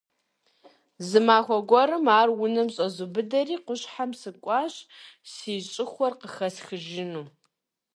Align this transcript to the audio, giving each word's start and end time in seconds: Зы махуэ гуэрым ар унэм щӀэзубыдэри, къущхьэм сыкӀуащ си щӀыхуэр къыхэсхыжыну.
Зы 1.07 1.19
махуэ 1.27 1.57
гуэрым 1.69 2.05
ар 2.19 2.29
унэм 2.43 2.67
щӀэзубыдэри, 2.75 3.55
къущхьэм 3.65 4.11
сыкӀуащ 4.19 4.75
си 5.31 5.53
щӀыхуэр 5.71 6.13
къыхэсхыжыну. 6.19 7.25